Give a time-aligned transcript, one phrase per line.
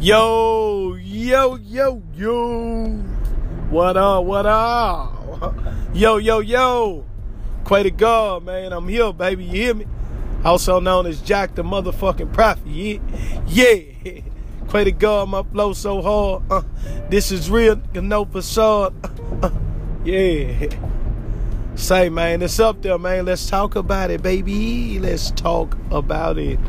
[0.00, 2.86] Yo, yo, yo, yo.
[3.68, 5.56] What up, what up?
[5.92, 7.04] Yo, yo, yo.
[7.66, 8.72] Quay to God, man.
[8.72, 9.42] I'm here, baby.
[9.42, 9.86] You hear me?
[10.44, 12.64] Also known as Jack the motherfucking prophet.
[12.68, 13.00] Yeah.
[13.48, 14.20] Yeah.
[14.70, 16.42] Quay to God, my flow so hard.
[16.48, 16.62] Uh,
[17.10, 18.94] this is real, no facade.
[19.04, 19.50] Uh, uh,
[20.04, 20.68] yeah.
[21.74, 23.24] Say, man, it's up there, man.
[23.24, 25.00] Let's talk about it, baby.
[25.00, 26.60] Let's talk about it.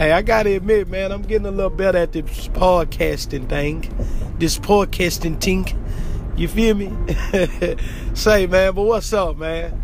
[0.00, 3.82] Hey, I gotta admit, man, I'm getting a little better at this podcasting thing.
[4.38, 5.66] This podcasting thing.
[6.38, 6.90] You feel me?
[8.14, 9.82] Say, man, but what's up, man?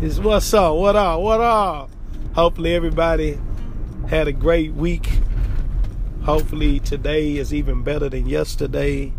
[0.00, 0.74] It's what's up?
[0.74, 1.20] What up?
[1.20, 1.90] What up?
[2.32, 3.38] Hopefully everybody
[4.08, 5.10] had a great week.
[6.22, 9.12] Hopefully today is even better than yesterday.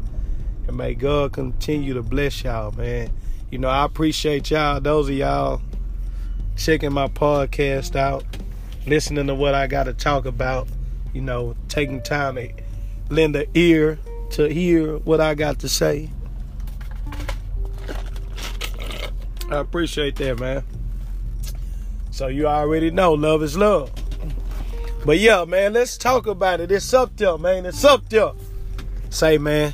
[0.68, 3.12] And may God continue to bless y'all, man.
[3.52, 5.62] You know, I appreciate y'all, those of y'all
[6.56, 8.26] checking my podcast out
[8.90, 10.68] listening to what I got to talk about,
[11.14, 12.52] you know, taking time to
[13.10, 14.00] lend an ear
[14.32, 16.10] to hear what I got to say.
[19.50, 20.64] I appreciate that, man.
[22.12, 23.92] So you already know love is love.
[25.06, 26.72] But yeah, man, let's talk about it.
[26.72, 27.66] It's up there, man.
[27.66, 28.32] It's up there.
[29.10, 29.74] Say, man,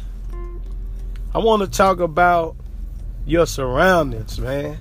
[1.33, 2.55] I want to talk about
[3.25, 4.79] your surroundings, man.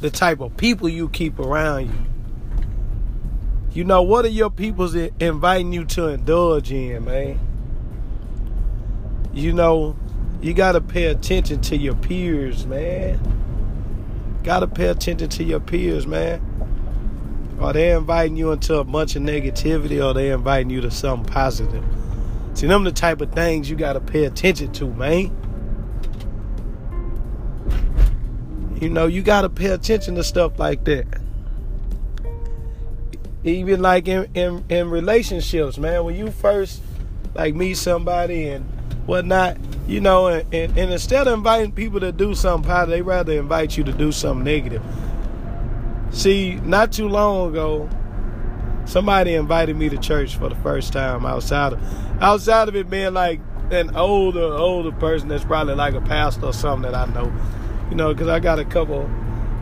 [0.00, 2.13] The type of people you keep around you
[3.74, 7.40] you know, what are your peoples inviting you to indulge in, man?
[9.32, 9.96] You know,
[10.40, 13.18] you got to pay attention to your peers, man.
[14.44, 16.40] Got to pay attention to your peers, man.
[17.58, 20.90] Are they inviting you into a bunch of negativity or are they inviting you to
[20.92, 21.84] something positive?
[22.54, 25.36] See, them the type of things you got to pay attention to, man.
[28.80, 31.23] You know, you got to pay attention to stuff like that
[33.44, 36.82] even like in, in, in relationships, man, when you first
[37.34, 38.64] like meet somebody and
[39.06, 43.02] whatnot, you know, and, and, and, instead of inviting people to do something positive, they
[43.02, 44.82] rather invite you to do something negative.
[46.10, 47.88] See, not too long ago,
[48.86, 53.14] somebody invited me to church for the first time outside of outside of it being
[53.14, 53.40] like
[53.70, 57.32] an older older person that's probably like a pastor or something that I know,
[57.90, 59.10] you know, because I got a couple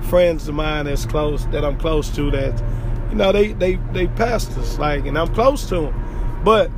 [0.02, 2.62] friends of mine that's close that I'm close to that
[3.12, 6.40] you know, they they they pastors, like, and I'm close to them.
[6.42, 6.70] But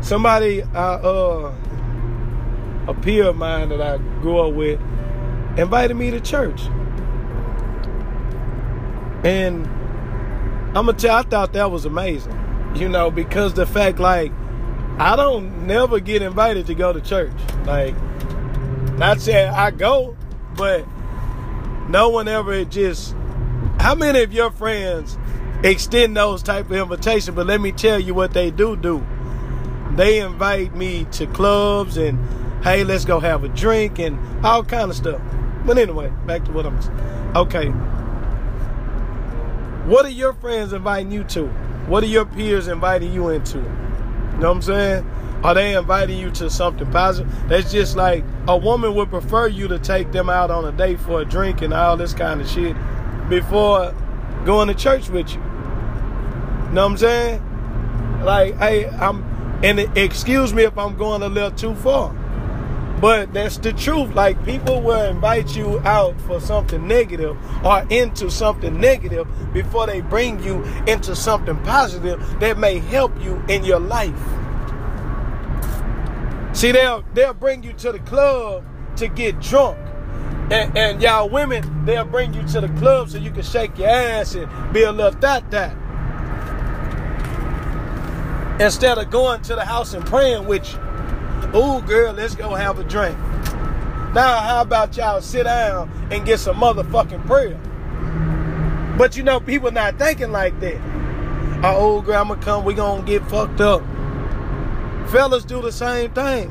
[0.00, 1.54] somebody, uh, uh,
[2.88, 4.80] a peer of mine that I grew up with,
[5.56, 6.62] invited me to church,
[9.22, 9.64] and
[10.76, 12.36] I'm gonna tell, you I thought that was amazing,
[12.74, 14.32] you know, because the fact, like,
[14.98, 17.30] I don't never get invited to go to church,
[17.66, 17.94] like,
[18.98, 20.16] not saying I go,
[20.56, 20.84] but
[21.88, 23.14] no one ever just
[23.84, 25.18] how many of your friends
[25.62, 27.36] extend those type of invitations?
[27.36, 29.04] But let me tell you what they do do.
[29.94, 32.18] They invite me to clubs and
[32.64, 35.20] hey, let's go have a drink and all kind of stuff.
[35.66, 36.98] But anyway, back to what I'm saying.
[37.36, 37.68] Okay.
[39.86, 41.48] What are your friends inviting you to?
[41.86, 43.58] What are your peers inviting you into?
[43.58, 45.10] You know what I'm saying?
[45.42, 47.30] Are they inviting you to something positive?
[47.50, 51.00] That's just like a woman would prefer you to take them out on a date
[51.00, 52.74] for a drink and all this kind of shit
[53.28, 53.94] before
[54.44, 55.40] going to church with you.
[56.72, 58.22] Know what I'm saying?
[58.24, 59.22] Like, hey, I'm,
[59.62, 62.12] and excuse me if I'm going a little too far,
[63.00, 64.14] but that's the truth.
[64.14, 70.00] Like, people will invite you out for something negative or into something negative before they
[70.00, 74.18] bring you into something positive that may help you in your life.
[76.54, 78.64] See, they'll they'll bring you to the club
[78.96, 79.76] to get drunk
[80.50, 83.88] and, and y'all women, they'll bring you to the club so you can shake your
[83.88, 85.76] ass and be a little that that.
[88.60, 90.78] Instead of going to the house and praying with you.
[91.58, 93.16] Ooh, girl, let's go have a drink.
[94.14, 97.60] Now, how about y'all sit down and get some motherfucking prayer?
[98.96, 100.76] But you know, people not thinking like that.
[100.76, 103.82] Uh, oh, Our old grandma come, we gonna get fucked up.
[105.08, 106.50] Fellas do the same thing.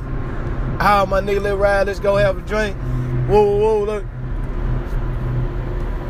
[0.79, 2.75] How my nigga, ride, let's go have a drink.
[3.27, 4.03] Whoa, whoa, look.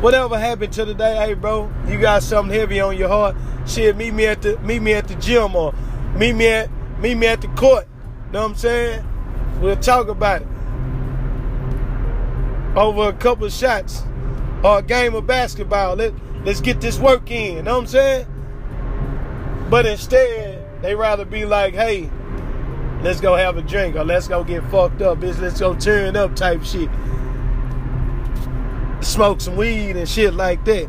[0.02, 3.36] Whatever happened to the day, hey bro, you got something heavy on your heart.
[3.66, 5.74] Shit, meet me at the meet me at the gym or
[6.16, 6.68] meet me at
[7.00, 7.86] meet me at the court.
[8.32, 9.06] Know what I'm saying?
[9.60, 10.48] We'll talk about it.
[12.76, 14.02] Over a couple of shots
[14.64, 15.94] or a game of basketball.
[15.94, 16.12] Let,
[16.44, 17.66] let's get this work in.
[17.66, 18.26] Know what I'm saying?
[19.70, 22.10] But instead, they rather be like, hey,
[23.04, 25.18] let's go have a drink or let's go get fucked up.
[25.18, 26.88] Bitch, let's go turn up type shit.
[29.02, 30.88] Smoke some weed and shit like that.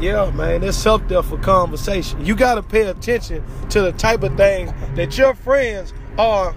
[0.00, 2.24] Yeah, man, it's up there for conversation.
[2.26, 6.52] You got to pay attention to the type of things that your friends are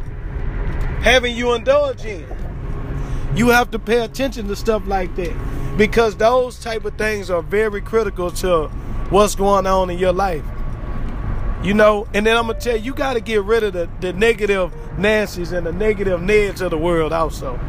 [1.02, 2.26] having you indulge in.
[3.36, 7.44] You have to pay attention to stuff like that because those type of things are
[7.44, 8.68] very critical to
[9.12, 10.44] what's going on in your life.
[11.66, 13.90] You know, and then I'm gonna tell you, you got to get rid of the,
[14.00, 17.60] the negative Nancy's and the negative Neds of the world also.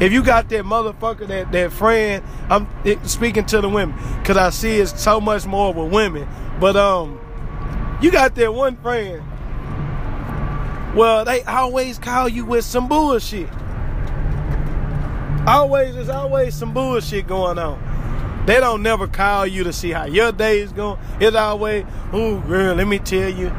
[0.00, 2.66] If you got that motherfucker, that, that friend, I'm
[3.06, 6.26] speaking to the women, cause I see it's so much more with women.
[6.58, 7.20] But um,
[8.02, 9.22] you got that one friend.
[10.96, 13.48] Well, they always call you with some bullshit.
[15.46, 17.89] Always, there's always some bullshit going on.
[18.46, 20.98] They don't never call you to see how your day is going.
[21.20, 23.52] It's always, oh girl, let me tell you.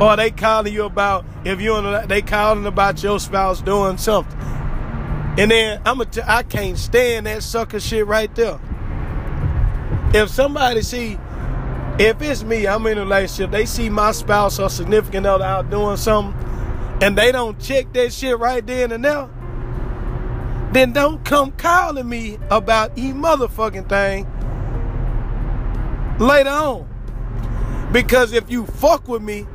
[0.00, 4.38] Or they calling you about if you are they calling about your spouse doing something.
[5.38, 8.58] And then I'm a t- I can't stand that sucker shit right there.
[10.14, 11.18] If somebody see,
[11.98, 15.70] if it's me, I'm in a relationship, they see my spouse or significant other out
[15.70, 16.34] doing something,
[17.02, 19.28] and they don't check that shit right then and there,
[20.74, 24.26] then don't come calling me about e motherfucking thing
[26.18, 26.88] later on.
[27.92, 29.46] Because if you fuck with me,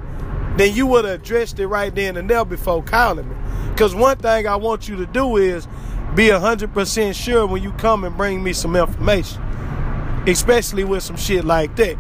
[0.56, 3.36] then you would have addressed it right then and there before calling me.
[3.72, 5.68] Because one thing I want you to do is
[6.16, 9.42] be 100% sure when you come and bring me some information,
[10.26, 11.98] especially with some shit like that.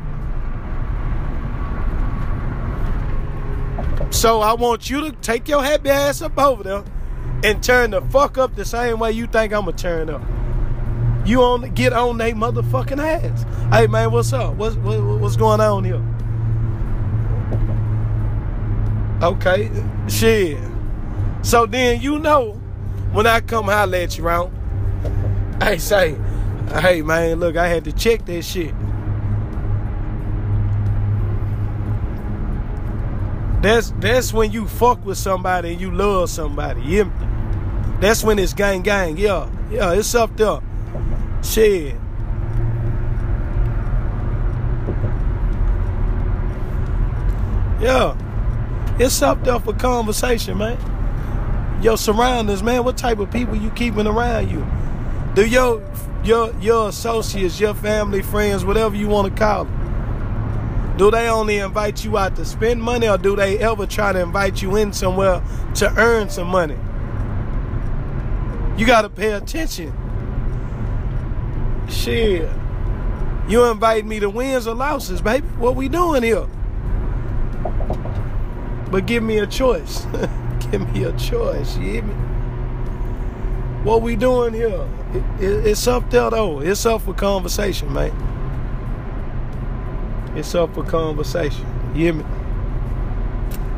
[4.11, 6.83] So I want you to take your happy ass up over there
[7.43, 10.21] and turn the fuck up the same way you think I'm gonna turn up.
[11.25, 13.45] You on get on they motherfucking ass.
[13.73, 14.55] Hey man, what's up?
[14.55, 16.03] What's what, what's going on here?
[19.21, 19.69] Okay,
[20.07, 20.57] shit.
[21.41, 22.53] So then you know
[23.11, 24.53] when I come holler at you around,
[25.61, 26.17] I say,
[26.81, 28.73] hey man, look, I had to check that shit.
[33.61, 36.81] That's that's when you fuck with somebody and you love somebody.
[36.81, 37.28] Yeah.
[37.99, 39.17] That's when it's gang gang.
[39.17, 39.49] Yeah.
[39.71, 40.59] Yeah, it's up there.
[41.43, 41.95] Shit.
[47.81, 48.15] Yeah.
[48.99, 50.77] It's up there for conversation, man
[51.81, 52.83] your surroundings, man.
[52.83, 54.65] What type of people you keeping around you?
[55.35, 55.81] Do your
[56.23, 61.57] your your associates, your family, friends, whatever you want to call them, do they only
[61.57, 64.91] invite you out to spend money, or do they ever try to invite you in
[64.91, 65.41] somewhere
[65.75, 66.77] to earn some money?
[68.79, 69.91] You got to pay attention.
[71.89, 72.49] Shit.
[73.49, 75.45] You invite me to wins or losses, baby.
[75.57, 76.47] What we doing here?
[78.89, 80.05] But give me a choice.
[80.71, 81.75] give me a choice.
[81.75, 82.13] You hear me?
[83.83, 84.87] What we doing here?
[85.13, 86.61] It, it, it's up there though.
[86.61, 88.13] It's up for conversation, man.
[90.37, 91.65] It's up for conversation.
[91.93, 92.23] You hear me?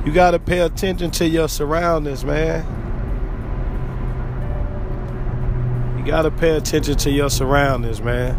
[0.06, 2.81] You gotta pay attention to your surroundings, man.
[6.01, 8.36] You gotta pay attention to your surroundings, man.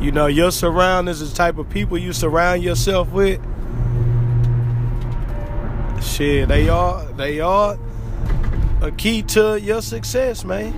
[0.00, 3.40] You know, your surroundings, the type of people you surround yourself with
[6.00, 7.76] Shit, they are they are
[8.80, 10.72] a key to your success, man.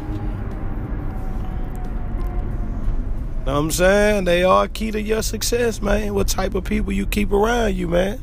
[3.45, 4.25] Know what I'm saying?
[4.25, 6.15] They are a key to your success, man.
[6.15, 8.19] What type of people you keep around you, man?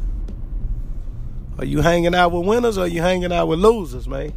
[1.60, 4.34] Are you hanging out with winners or are you hanging out with losers, man?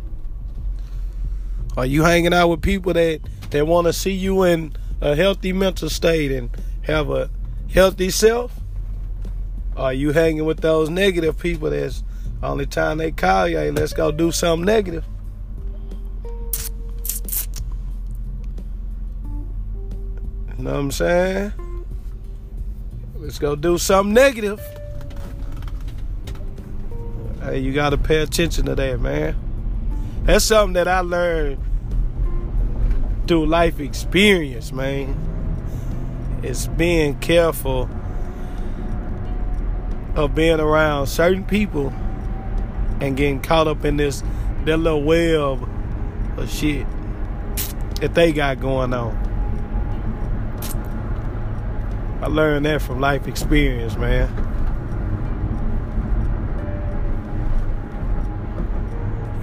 [1.76, 5.52] Are you hanging out with people that, that want to see you in a healthy
[5.52, 6.50] mental state and
[6.82, 7.30] have a
[7.72, 8.52] healthy self?
[9.76, 12.04] Are you hanging with those negative people that's
[12.44, 15.04] only time they call you, hey, let's go do something negative.
[20.58, 21.52] You know what I'm saying?
[23.16, 24.60] Let's go do something negative.
[27.42, 29.43] Hey, you got to pay attention to that, man.
[30.24, 31.58] That's something that I learned
[33.28, 35.20] through life experience, man.
[36.42, 37.90] It's being careful
[40.14, 41.92] of being around certain people
[43.00, 44.22] and getting caught up in this
[44.64, 45.68] little web
[46.38, 46.86] of shit
[48.00, 49.14] that they got going on.
[52.22, 54.53] I learned that from life experience, man.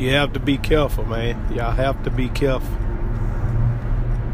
[0.01, 1.53] You have to be careful, man.
[1.53, 2.75] Y'all have to be careful.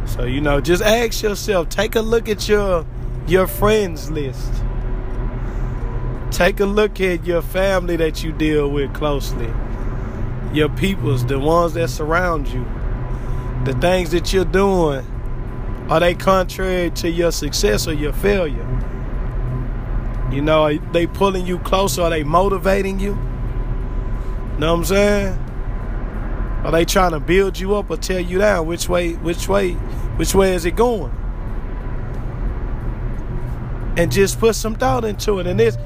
[0.06, 2.86] So, you know, just ask yourself, take a look at your
[3.28, 4.50] your friends list.
[6.32, 9.54] Take a look at your family that you deal with closely,
[10.54, 12.66] your peoples, the ones that surround you,
[13.66, 15.06] the things that you're doing
[15.90, 18.68] Are they contrary to your success or your failure?
[20.32, 22.04] You know, are they pulling you closer?
[22.04, 23.16] Are they motivating you?
[24.60, 25.47] Know what I'm saying?
[26.68, 28.68] Are they trying to build you up or tear you down?
[28.68, 29.72] Which way, which way,
[30.18, 31.14] which way is it going?
[33.96, 35.48] And just put some thought into it.
[35.48, 35.78] And it's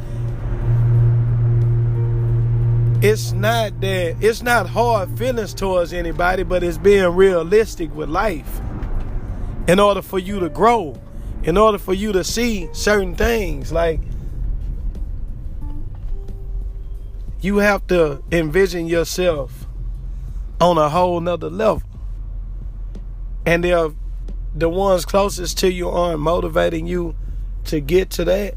[3.03, 8.59] it's not that it's not hard feelings towards anybody, but it's being realistic with life.
[9.67, 10.99] In order for you to grow,
[11.43, 13.99] in order for you to see certain things, like
[17.39, 19.60] you have to envision yourself
[20.61, 21.81] on a whole nother level.
[23.45, 23.89] And they're
[24.55, 27.15] the ones closest to you aren't motivating you
[27.65, 28.55] to get to that,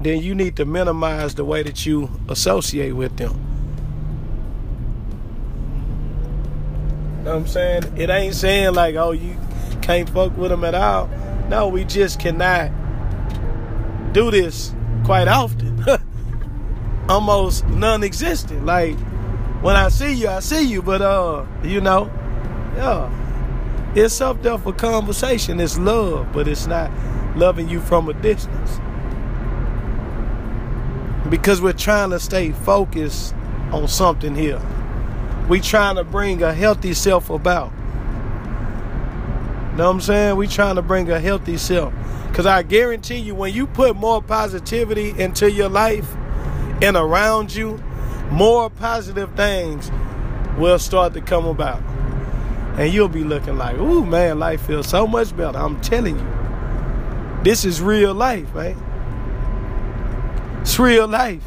[0.00, 3.32] then you need to minimize the way that you associate with them.
[7.18, 7.82] You know what I'm saying?
[7.96, 9.38] It ain't saying like, oh, you
[9.82, 11.08] can't fuck with them at all.
[11.48, 12.70] No, we just cannot
[14.12, 14.74] do this
[15.04, 15.84] quite often.
[17.08, 18.64] Almost non-existent.
[18.64, 18.96] Like
[19.64, 22.12] when I see you, I see you, but uh, you know,
[22.76, 23.10] yeah.
[23.94, 25.58] It's up there for conversation.
[25.58, 26.90] It's love, but it's not
[27.34, 28.78] loving you from a distance.
[31.30, 33.34] Because we're trying to stay focused
[33.72, 34.60] on something here.
[35.48, 37.72] We trying to bring a healthy self about.
[39.76, 40.36] Know what I'm saying?
[40.36, 41.94] We trying to bring a healthy self.
[42.34, 46.14] Cause I guarantee you, when you put more positivity into your life
[46.82, 47.82] and around you,
[48.30, 49.90] more positive things
[50.58, 51.82] will start to come about.
[52.76, 55.58] And you'll be looking like, ooh, man, life feels so much better.
[55.58, 56.34] I'm telling you.
[57.44, 58.76] This is real life, man.
[60.62, 61.44] It's real life.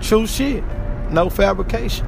[0.00, 0.64] True shit.
[1.10, 2.06] No fabrication.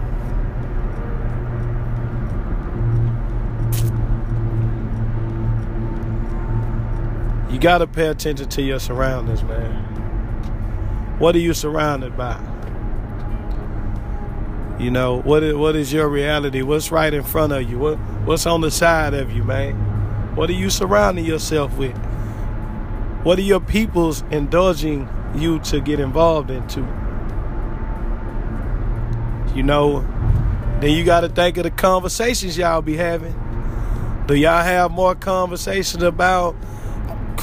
[7.50, 10.01] You got to pay attention to your surroundings, man.
[11.22, 12.36] What are you surrounded by?
[14.80, 16.62] You know, what is, what is your reality?
[16.62, 17.78] What's right in front of you?
[17.78, 20.34] What what's on the side of you, man?
[20.34, 21.96] What are you surrounding yourself with?
[23.22, 26.80] What are your peoples indulging you to get involved into?
[29.54, 30.00] You know,
[30.80, 34.24] then you got to think of the conversations y'all be having.
[34.26, 36.56] Do y'all have more conversations about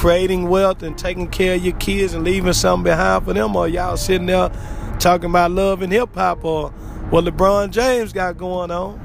[0.00, 3.68] creating wealth and taking care of your kids and leaving something behind for them, or
[3.68, 4.50] y'all sitting there
[4.98, 6.70] talking about love and hip hop, or
[7.10, 8.98] what LeBron James got going on,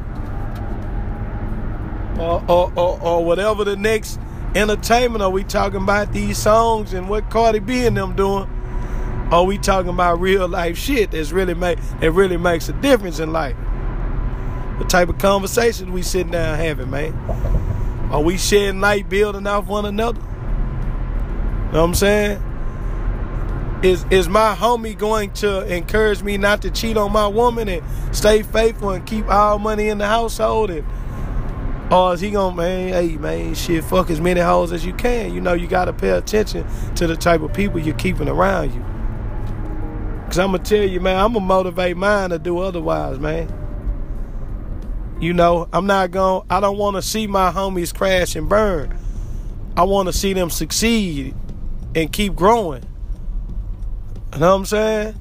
[2.18, 4.22] or, or, or, or whatever the next
[4.56, 5.22] entertainment?
[5.22, 8.48] Are we talking about these songs and what Cardi B and them doing?
[9.34, 13.20] Are we talking about real life shit that's really make that really makes a difference
[13.20, 13.58] in life?
[14.80, 17.14] The type of conversations we sitting down having, man?
[18.14, 20.22] Are we shedding light, building off one another?
[21.76, 23.82] Know what I'm saying?
[23.84, 27.84] Is is my homie going to encourage me not to cheat on my woman and
[28.16, 30.88] stay faithful and keep all money in the household and
[31.92, 35.34] or is he gonna man, hey man, shit, fuck as many hoes as you can.
[35.34, 36.66] You know, you gotta pay attention
[36.96, 38.80] to the type of people you're keeping around you.
[40.28, 43.54] Cause I'm gonna tell you, man, I'm gonna motivate mine to do otherwise, man.
[45.20, 48.98] You know, I'm not gonna I don't wanna see my homies crash and burn.
[49.76, 51.36] I wanna see them succeed
[51.96, 52.84] and keep growing.
[54.34, 55.16] You know what I'm saying?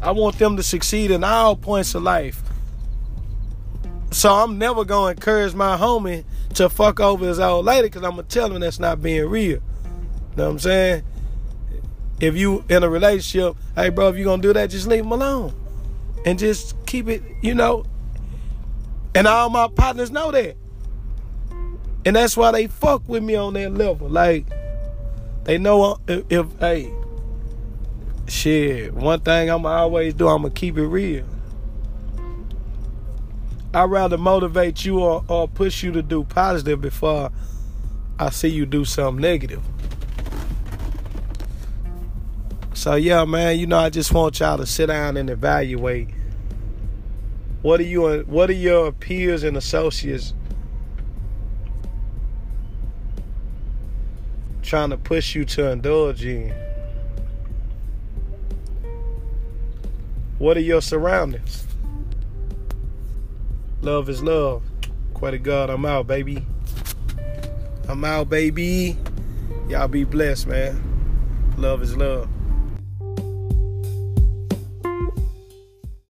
[0.00, 2.40] I want them to succeed in all points of life.
[4.12, 8.12] So I'm never gonna encourage my homie to fuck over his old lady because I'm
[8.12, 9.50] gonna tell him that's not being real.
[9.50, 9.62] You
[10.36, 11.02] know what I'm saying?
[12.20, 15.12] If you in a relationship, hey bro, if you gonna do that, just leave him
[15.12, 15.54] alone.
[16.24, 17.84] And just keep it, you know.
[19.14, 20.56] And all my partners know that.
[22.04, 24.08] And that's why they fuck with me on that level.
[24.08, 24.46] Like,
[25.44, 26.92] they know uh, if, if hey,
[28.28, 31.24] shit, one thing I'm always do, I'm gonna keep it real.
[33.72, 37.30] I'd rather motivate you or, or push you to do positive before
[38.18, 39.62] I see you do something negative.
[42.74, 46.08] So yeah, man, you know, I just want y'all to sit down and evaluate
[47.62, 50.32] what are you what are your peers and associates
[54.70, 56.54] trying to push you to indulge in?
[60.38, 61.66] What are your surroundings?
[63.82, 64.62] Love is love.
[65.12, 66.46] Quite a God, I'm out, baby.
[67.88, 68.96] I'm out, baby.
[69.68, 70.80] Y'all be blessed, man.
[71.58, 72.28] Love is love.